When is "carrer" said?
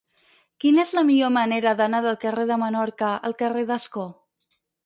2.25-2.49, 3.43-3.67